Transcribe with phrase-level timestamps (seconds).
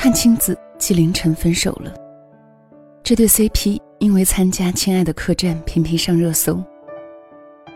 [0.00, 1.92] 阚清子、纪凌尘分手了。
[3.02, 6.62] 这对 CP 因为参加《亲爱的客栈》频频上热搜。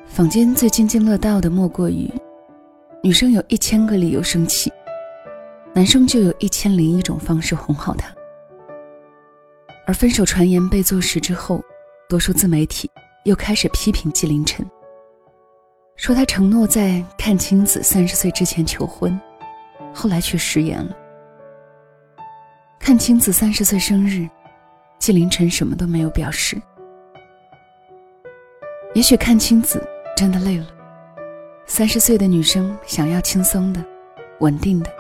[0.07, 2.09] 坊间最津津乐道的莫过于，
[3.03, 4.73] 女生有一千个理由生气，
[5.75, 8.15] 男生就有一千零一种方式哄好她。
[9.85, 11.61] 而分手传言被坐实之后，
[12.09, 12.89] 多数自媒体
[13.25, 14.65] 又开始批评纪凌尘，
[15.97, 19.21] 说他承诺在阚清子三十岁之前求婚，
[19.93, 20.97] 后来却食言了。
[22.83, 24.29] 阚清子三十岁生日，
[24.99, 26.61] 纪凌尘什么都没有表示。
[28.93, 29.81] 也许阚清子
[30.17, 30.67] 真的累了。
[31.65, 33.83] 三十岁的女生想要轻松的、
[34.41, 34.91] 稳定的、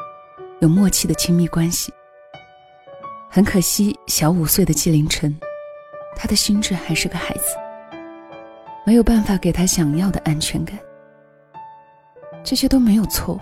[0.60, 1.92] 有默契的亲密关系。
[3.28, 5.36] 很可惜，小五岁的纪凌尘，
[6.14, 7.56] 他的心智还是个孩子，
[8.86, 10.78] 没有办法给他想要的安全感。
[12.44, 13.40] 这些都没有错，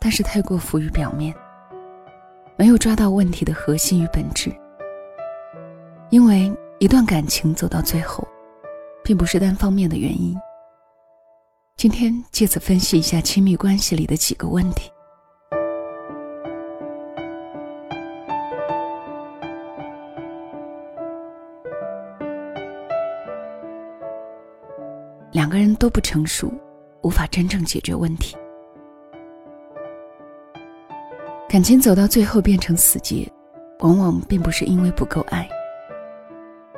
[0.00, 1.32] 但是太过浮于表面。
[2.58, 4.50] 没有抓到问题的核心与本质，
[6.08, 8.26] 因为一段感情走到最后，
[9.04, 10.34] 并不是单方面的原因。
[11.76, 14.90] 今天借此分析一下亲密关系里的几个问题。
[25.30, 26.50] 两个人都不成熟，
[27.02, 28.34] 无法真正解决问题。
[31.56, 33.26] 感情走到最后变成死结，
[33.78, 35.48] 往往并不是因为不够爱。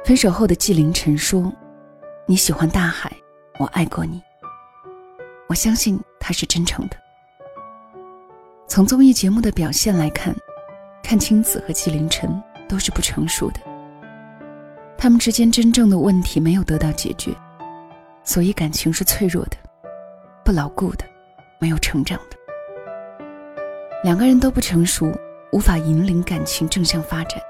[0.04, 1.52] 分手后的纪凌尘说
[2.26, 3.10] ：“你喜欢大海，
[3.58, 4.22] 我爱过你。”
[5.50, 6.96] 我相信他是真诚的。
[8.68, 10.32] 从综艺节目的表现来看，
[11.02, 13.58] 阚清子和纪凌尘都是不成熟的，
[14.96, 17.34] 他们之间真正的问题没有得到解决，
[18.22, 19.56] 所以感情是脆弱的、
[20.44, 21.04] 不牢固的、
[21.58, 22.16] 没有成长。
[24.04, 25.12] 两个人都不成熟，
[25.50, 27.42] 无法引领感情正向发展，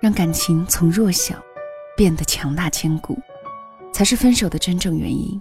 [0.00, 1.36] 让感情从弱小
[1.96, 3.16] 变得强大坚固，
[3.92, 5.40] 才是分手的真正原因。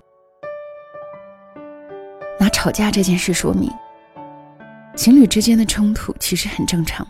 [2.39, 3.71] 拿吵架这件事说明，
[4.95, 7.07] 情侣之间的冲突其实很正常。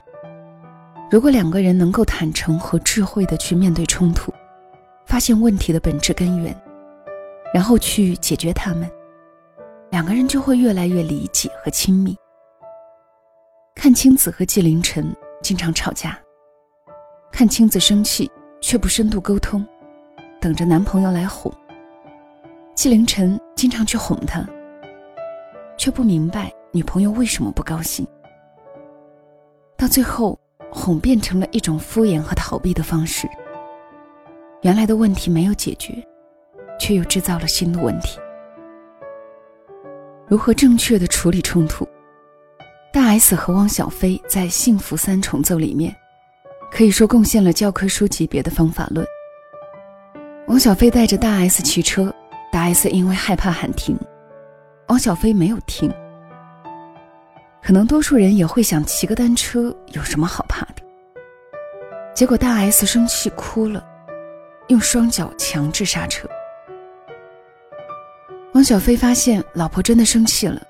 [1.12, 4.34] 如果两个人能够坦诚和智慧的去面对冲突，
[5.06, 6.56] 发现问题的本质根源，
[7.54, 8.90] 然后去解决它们，
[9.92, 12.16] 两个人就会越来越理解和亲密。
[13.76, 16.18] 阚清子和纪凌尘经常吵架。
[17.32, 19.66] 阚清子生气却不深度沟通，
[20.40, 21.52] 等着男朋友来哄。
[22.76, 24.48] 纪凌尘经常去哄她，
[25.78, 28.08] 却不明白女朋友为什么不高兴。
[29.76, 30.40] 到最后，
[30.72, 33.28] 哄变成了一种敷衍和逃避的方式。
[34.62, 35.94] 原来的问题没有解决，
[36.80, 38.18] 却又制造了新的问题。
[40.26, 41.86] 如何正确的处理冲突？
[42.94, 45.96] 大 S 和汪小菲在《幸福三重奏》里面，
[46.72, 49.04] 可以说贡献了教科书级别的方法论。
[50.46, 52.14] 汪小菲带着大 S 骑车，
[52.52, 53.98] 大 S 因为害怕喊停，
[54.90, 55.92] 汪小菲没有停。
[57.64, 60.84] 可能多数人也会想，骑个单车有什么好怕的？
[62.14, 63.84] 结果大 S 生气哭了，
[64.68, 66.30] 用双脚强制刹车。
[68.54, 70.62] 汪小菲发现老婆真的生气了，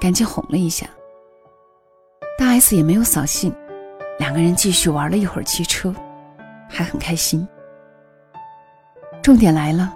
[0.00, 0.86] 赶紧哄了一下。
[2.42, 3.54] 大 S 也没有扫兴，
[4.18, 5.94] 两个人继续玩了一会儿汽车，
[6.68, 7.46] 还很开心。
[9.22, 9.94] 重点来了，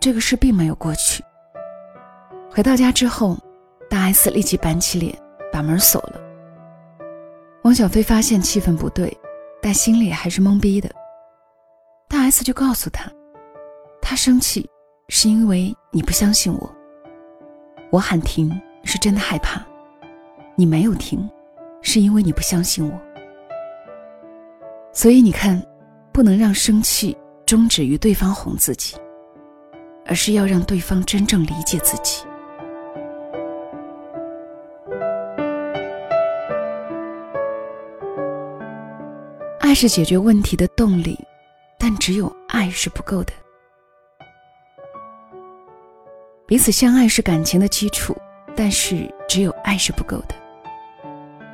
[0.00, 1.22] 这个事并没有过去。
[2.50, 3.38] 回到家之后，
[3.88, 5.16] 大 S 立即板起脸，
[5.52, 6.20] 把门锁了。
[7.62, 9.16] 汪小菲发现气氛不对，
[9.62, 10.90] 但心里还是懵逼的。
[12.08, 13.08] 大 S 就告诉他，
[14.02, 14.68] 他生气
[15.08, 16.74] 是因为你不相信我，
[17.90, 18.50] 我喊停
[18.82, 19.64] 是真的害怕，
[20.56, 21.30] 你没有停。
[21.88, 23.00] 是因为你不相信我，
[24.92, 25.64] 所以你看，
[26.12, 27.16] 不能让生气
[27.46, 28.96] 终止于对方哄自己，
[30.04, 32.26] 而是要让对方真正理解自己。
[39.60, 41.16] 爱是解决问题的动力，
[41.78, 43.32] 但只有爱是不够的。
[46.48, 48.12] 彼此相爱是感情的基础，
[48.56, 50.34] 但是只有爱是不够的。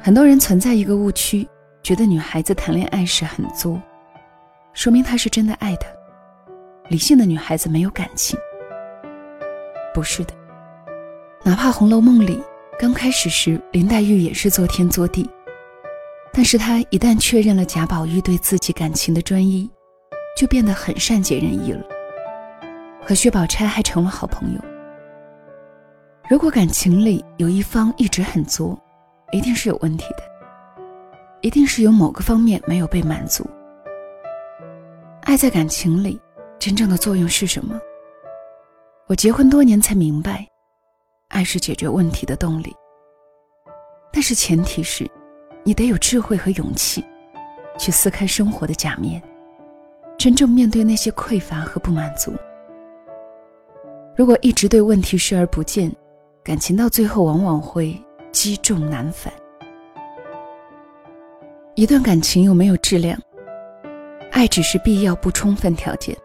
[0.04, 1.48] 很多人存在一个误区，
[1.80, 3.80] 觉得女孩子谈恋爱时很作，
[4.72, 5.86] 说明她是真的爱他。
[6.88, 8.36] 理性的女孩子没有感情，
[9.94, 10.34] 不是的。
[11.44, 12.42] 哪怕《红楼梦》里
[12.76, 15.30] 刚开始时林黛玉也是作天作地，
[16.32, 19.70] 但是她一旦确认了贾宝玉对自己感情的专一，
[20.36, 21.84] 就变得很善解人意了，
[23.00, 24.60] 和薛宝钗还成了好朋友。
[26.28, 28.76] 如果感情里有一方一直很作，
[29.32, 30.22] 一定是有问题的。
[31.40, 33.44] 一定是有某个方面没有被满足。
[35.22, 36.20] 爱在感情里
[36.56, 37.80] 真正的作用是什么？
[39.08, 40.46] 我结婚多年才明白，
[41.28, 42.72] 爱是解决问题的动力。
[44.12, 45.10] 但是前提是，
[45.64, 47.04] 你得有智慧和勇气，
[47.76, 49.20] 去撕开生活的假面，
[50.16, 52.32] 真正面对那些匮乏和不满足。
[54.14, 55.90] 如果一直对问题视而不见，
[56.44, 58.00] 感情到最后往往会
[58.32, 59.32] 积重难返。
[61.74, 63.18] 一段感情有没有质量，
[64.30, 66.16] 爱只是必要不充分条件。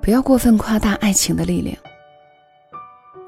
[0.00, 1.76] 不要过分夸大爱情的力量，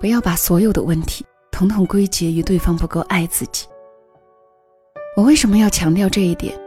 [0.00, 1.25] 不要把所有的问题。
[1.50, 3.67] 统统归结于对方不够爱自己。
[5.14, 6.58] 我为什么要强调这一点？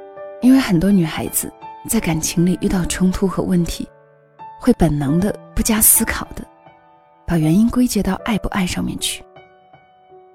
[0.41, 1.51] 因为很多女孩子
[1.89, 3.89] 在感情里遇到冲突和问题，
[4.59, 6.45] 会本能的、不加思考的，
[7.25, 9.23] 把原因归结到爱不爱上面去。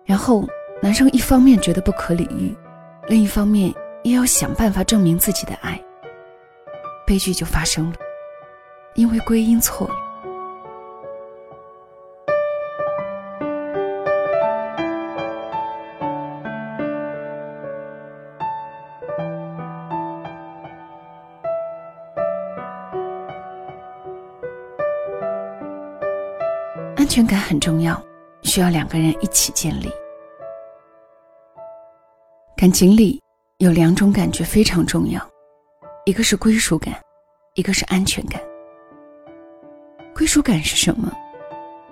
[0.09, 0.49] 然后
[0.81, 2.57] 男生一方面觉得不可理喻，
[3.09, 3.71] 另一方面
[4.05, 5.79] 又要想办法证明自己的爱，
[7.07, 7.97] 悲剧就发生了，
[8.95, 9.95] 因为归因错了。
[26.97, 28.03] 安全感很重要，
[28.59, 29.89] 需要两个人一起建立。
[32.57, 33.23] 感情里
[33.59, 35.25] 有两种感觉非常重要，
[36.07, 36.93] 一个是归属感，
[37.55, 38.43] 一个是安全感。
[40.13, 41.09] 归属感是什么？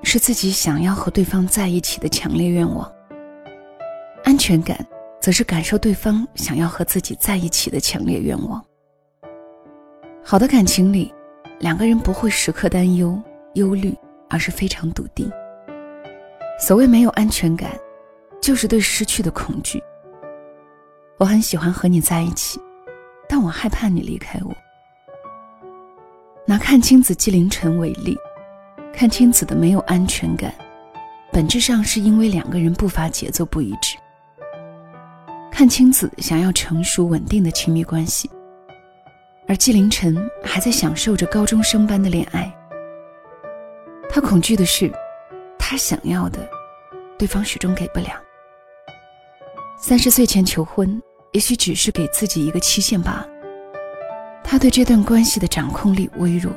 [0.03, 2.93] 是自己想要和对方在一起的强烈愿望。
[4.25, 4.85] 安全感
[5.21, 8.61] 则是感受对方想要和自己在一起的强烈愿望。
[10.25, 11.15] 好的感情里，
[11.61, 13.17] 两个人不会时刻担忧、
[13.55, 13.97] 忧虑。
[14.29, 15.31] 而是非常笃定。
[16.59, 17.71] 所谓没有安全感，
[18.41, 19.83] 就是对失去的恐惧。
[21.19, 22.61] 我很喜欢和你在一起，
[23.29, 24.55] 但我害怕你离开我。
[26.47, 28.17] 拿看清子纪凌尘为例，
[28.93, 30.55] 看清子的没有安全感，
[31.33, 33.97] 本质上是因为两个人步伐节奏不一致。
[35.51, 38.31] 看清子想要成熟稳定的亲密关系，
[39.49, 42.55] 而纪凌尘还在享受着高中生般的恋爱。
[44.09, 44.93] 他恐惧的是，
[45.69, 46.49] 他想要的，
[47.19, 48.23] 对方始终给不了。
[49.77, 51.03] 三十岁前求婚，
[51.33, 53.27] 也许只是给自己一个期限罢了。
[54.45, 56.53] 他对这段关系的掌控力微弱。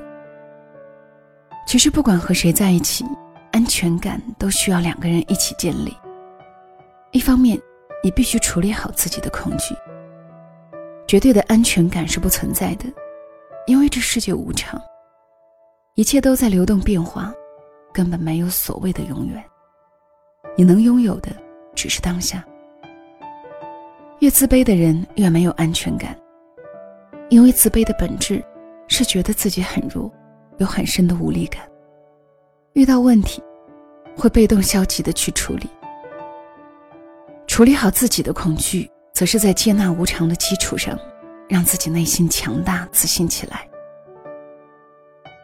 [1.66, 3.04] 其实，不管和谁在一起，
[3.52, 5.92] 安全感都需要两个人一起建立。
[7.12, 7.60] 一方面，
[8.04, 9.74] 你必须处理好自己的恐惧。
[11.08, 12.86] 绝对的安全感是不存在的，
[13.66, 14.80] 因为这世界无常，
[15.96, 17.34] 一切都在流动变化。
[17.94, 19.44] 根本没有所谓的永远，
[20.56, 21.32] 你能拥有的
[21.76, 22.46] 只是当下。
[24.20, 26.16] 越自卑的人越没有安全感，
[27.30, 28.44] 因为自卑的本质
[28.88, 30.12] 是觉得自己很弱，
[30.58, 31.62] 有很深的无力感。
[32.74, 33.42] 遇到问题，
[34.18, 35.70] 会被动消极的去处理。
[37.48, 40.98] 处理好自己的恐惧，则是在接纳无常的基础上，
[41.48, 43.68] 让自己内心强大自信起来。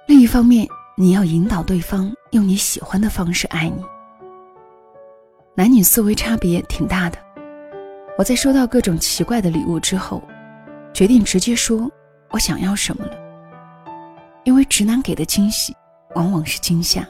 [0.08, 3.84] 另一方面，你要引导对方用你喜欢的方式爱你。
[5.54, 7.18] 男女思维差别挺大的。
[8.18, 10.24] 我在收到各种奇怪的礼物之后，
[10.94, 11.92] 决定直接说
[12.30, 13.12] 我想要什么了。
[14.46, 15.76] 因为直男给的惊喜
[16.14, 17.06] 往往是惊吓，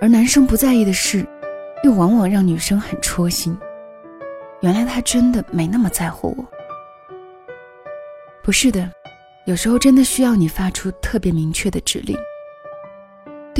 [0.00, 1.26] 而男生不在意的事，
[1.82, 3.56] 又往往让女生很戳心。
[4.60, 6.44] 原来他真的没那么在乎我。
[8.44, 8.88] 不是的，
[9.44, 12.16] 有时候真的需要你发出特别明确的指令。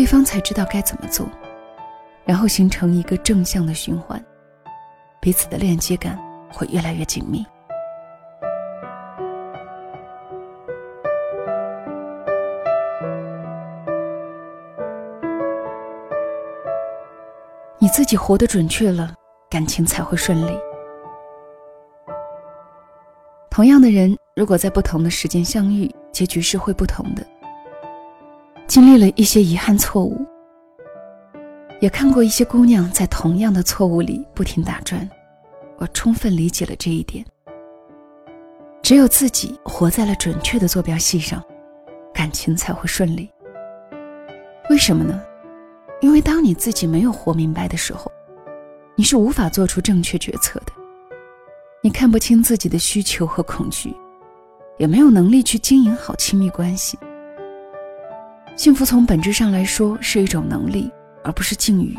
[0.04, 1.26] 对方才知道该怎么做，
[2.26, 4.22] 然后形成一个正向的循环，
[5.18, 6.18] 彼此的链接感
[6.52, 7.42] 会越来越紧密。
[17.78, 19.14] 你自己活得准确了，
[19.48, 20.54] 感情才会顺利。
[23.50, 27.26] 同样的人，如果在不同的时间相遇，结局是会不同的。
[28.66, 30.24] 经历了一些遗憾错误，
[31.80, 35.08] 也看过一些姑娘在同样的错误里不停打转，
[35.76, 37.24] 我充分理解了这一点。
[38.82, 41.42] 只有自己活在了准确的坐标系上，
[42.12, 43.30] 感情才会顺利。
[44.70, 45.22] 为什么呢？
[46.00, 48.10] 因为当你自己没有活明白的时候，
[48.96, 50.72] 你是无法做出正确决策的。
[51.82, 53.94] 你看不清自己的需求和恐惧，
[54.78, 56.98] 也没有能力去经营好亲密关系。
[58.56, 60.90] 幸福从本质上来说是一种能力，
[61.24, 61.94] 而不是境遇。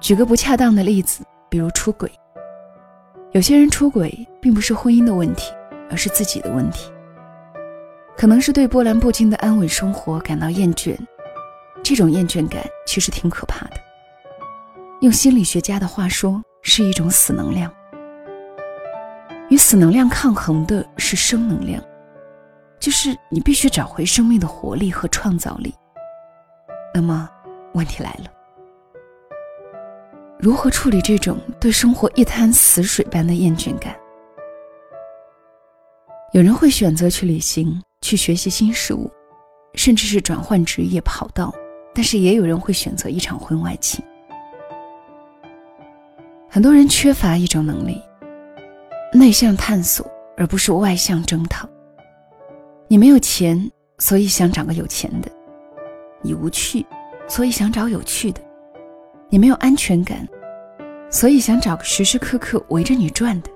[0.00, 2.10] 举个不恰当的例子，比如出轨。
[3.32, 5.52] 有些人出轨并不是婚姻的问题，
[5.88, 6.90] 而是自己的问题。
[8.16, 10.96] 可能是对波澜不惊的安稳生活感到厌倦，
[11.82, 13.76] 这种厌倦感其实挺可怕的。
[15.00, 17.72] 用心理学家的话说，是一种死能量。
[19.48, 21.82] 与死能量抗衡的是生能量，
[22.84, 25.74] 就是你必须找回生命的活力和创造力。
[26.92, 27.26] 那么，
[27.72, 28.30] 问题来了：
[30.38, 33.96] 如何处理这种对生活一滩死水般的厌倦感？
[36.34, 37.82] 有人会选择去旅行。
[38.02, 39.10] 去学习新事物，
[39.76, 41.50] 甚至是转换职业跑道，
[41.94, 44.04] 但是也有人会选择一场婚外情。
[46.50, 47.98] 很多人缺乏一种能力，
[49.10, 51.66] 内向探索，而不是外向征讨。
[52.86, 55.28] 你没有钱，所以想找个有钱的；
[56.22, 56.84] 你无趣，
[57.26, 58.40] 所以想找有趣的；
[59.30, 60.28] 你没有安全感，
[61.10, 63.50] 所以想找个时时刻刻围着你转的。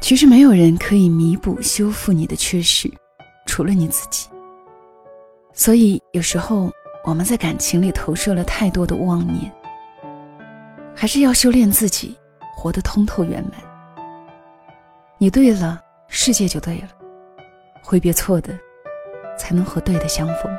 [0.00, 2.90] 其实没有人可以弥补、修复你的缺失，
[3.46, 4.28] 除了你自己。
[5.52, 6.70] 所以有时候
[7.04, 9.52] 我们在感情里投射了太多的妄念，
[10.94, 12.16] 还是要修炼自己，
[12.56, 13.52] 活得通透圆满。
[15.18, 15.80] 你对了，
[16.14, 16.88] 世界就对了；
[17.82, 18.52] 挥别错的，
[19.38, 20.54] 才能和对的相逢。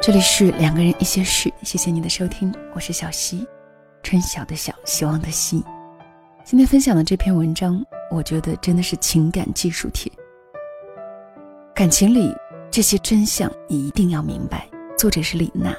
[0.00, 3.44] 这里是两个人一些事，谢谢你的收听，我是小溪，
[4.04, 5.62] 春晓的晓，希望的希。
[6.44, 10.10] 今天分享的这篇文章，我觉得真的是情感技术帖。
[11.74, 12.32] 感情里
[12.70, 14.68] 这些真相，你一定要明白。
[14.96, 15.74] 作者是李娜。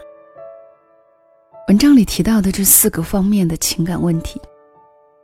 [1.70, 4.42] 文章里提到的这四个方面的情感问题，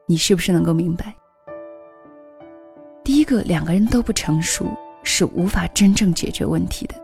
[0.05, 1.13] 你是不是能够明白？
[3.03, 4.65] 第一个，两个人都不成熟，
[5.03, 6.95] 是无法真正解决问题的。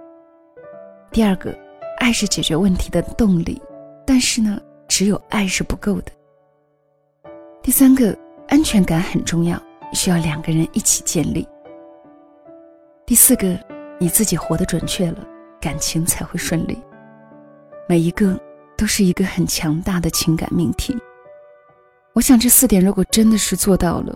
[1.12, 1.54] 第二个。
[2.00, 3.62] 爱是解决问题的动力，
[4.06, 6.12] 但是呢，只有爱是不够的。
[7.62, 8.18] 第三个，
[8.50, 9.62] 安全感很重要，
[9.94, 11.48] 需要两个人一起建立。
[13.06, 13.58] 第四个，
[14.04, 15.26] 你自己活得准确了，
[15.62, 16.78] 感情才会顺利。
[17.88, 18.38] 每一个
[18.76, 20.94] 都是一个很强大的情感命题。
[22.12, 24.14] 我想这四点如果真的是做到了，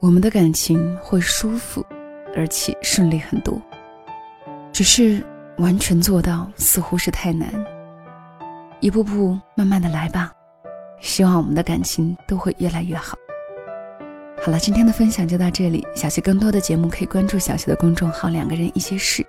[0.00, 1.86] 我们的感情会舒服，
[2.34, 3.56] 而且顺利很多。
[4.72, 5.24] 只是。
[5.58, 7.48] 完全做到似乎是太难，
[8.80, 10.32] 一步步慢慢的来吧，
[11.00, 13.16] 希望我们的感情都会越来越好。
[14.44, 19.26] 好了，今天的分享就到这里，小溪更多的节目可以关注小溪的公众号“两个人一些事”，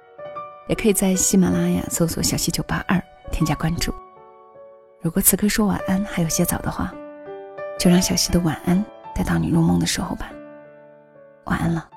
[0.67, 3.95] 也可以在喜马拉雅搜索“小溪九八二”添加关注。
[5.01, 6.93] 如果此刻说晚安还有些早的话，
[7.79, 8.83] 就让小溪的晚安
[9.15, 10.29] 带到你入梦的时候吧。
[11.45, 11.89] 晚安了。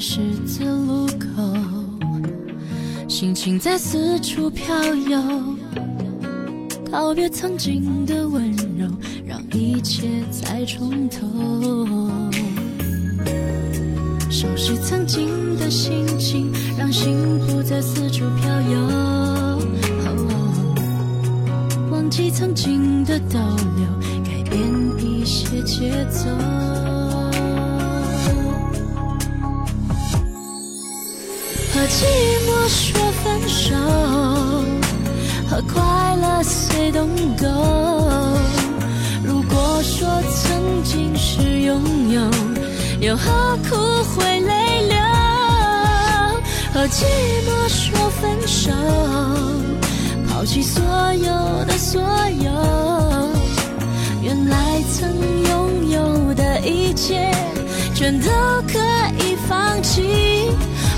[0.00, 1.42] 十字路口，
[3.08, 5.20] 心情在四处飘游，
[6.90, 8.86] 告别曾经的温柔，
[9.26, 11.26] 让一切再从头，
[14.30, 19.58] 收拾曾经的心情，让幸福在四处飘游，
[21.90, 23.38] 忘记曾经的逗
[23.76, 24.62] 留，改变
[24.98, 26.28] 一些节奏。
[31.78, 32.04] 和寂
[32.44, 33.72] 寞说分手，
[35.48, 37.46] 和快乐 say don't go。
[39.22, 41.80] 如果说曾经是拥
[42.10, 42.20] 有，
[42.98, 43.76] 又何苦
[44.12, 44.96] 会泪流？
[46.74, 47.04] 和寂
[47.46, 48.72] 寞说分手，
[50.28, 52.02] 抛弃所有的所
[52.40, 52.50] 有，
[54.20, 55.08] 原来曾
[55.48, 57.32] 拥有的一切，
[57.94, 58.28] 全都
[58.66, 58.80] 可
[59.24, 60.50] 以放弃。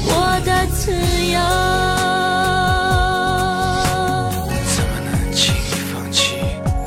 [0.06, 0.08] 我
[0.44, 1.38] 的自由，
[4.66, 6.18] 怎么能轻易放弃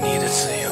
[0.02, 0.66] 你的自由？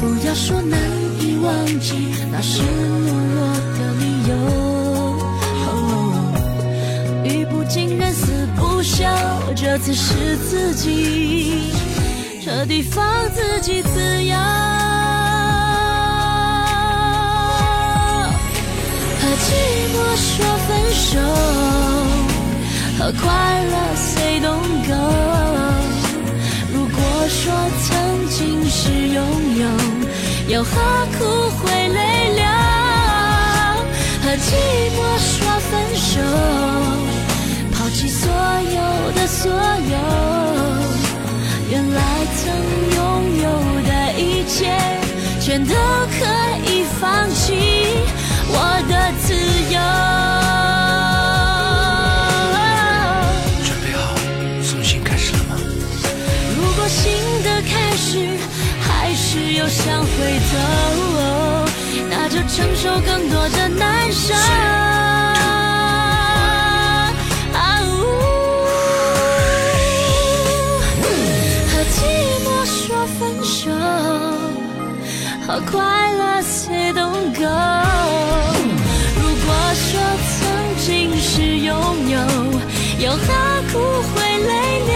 [0.00, 0.78] 不要说难
[1.20, 2.64] 以忘记，那是懦
[3.34, 3.38] 弱
[3.76, 4.32] 的理由。
[7.24, 9.04] 语不惊人死不休，
[9.54, 11.72] 这次是自己
[12.44, 14.36] 彻底放自己自由。
[19.32, 19.48] 和寂
[19.94, 21.18] 寞说分手，
[22.98, 24.92] 和快乐 say don't go。
[26.70, 27.40] 如果说
[27.82, 29.24] 曾经是拥
[29.56, 29.64] 有，
[30.54, 30.70] 又何
[31.16, 31.24] 苦
[31.56, 32.44] 会泪流？
[34.22, 34.52] 和寂
[34.98, 35.32] 寞说
[35.70, 36.20] 分手，
[37.72, 40.51] 抛弃所有的所有。
[60.22, 60.52] 回头，
[62.08, 64.32] 那就承受更多的难受。
[71.68, 71.98] 和寂
[72.44, 73.60] 寞说分手，
[75.44, 75.72] 和快
[76.12, 77.42] 乐 say don't go。
[79.16, 79.90] 如果说
[80.30, 80.40] 曾
[80.86, 80.88] 经
[81.20, 81.70] 是拥
[82.08, 82.16] 有，
[83.00, 83.18] 又何
[83.72, 83.74] 苦
[84.14, 84.52] 会泪
[84.86, 84.94] 流？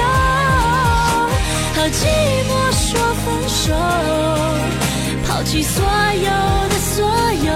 [1.75, 1.99] 和寂
[2.47, 2.87] 寞说
[3.25, 3.65] 分手，
[5.37, 6.31] 抛弃所有
[6.71, 7.05] 的所
[7.45, 7.53] 有，